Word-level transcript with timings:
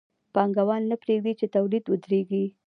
پانګوال 0.33 0.83
نه 0.91 0.95
پرېږدي 1.03 1.33
چې 1.39 1.45
تولید 1.55 1.83
ودرېږي 1.87 2.45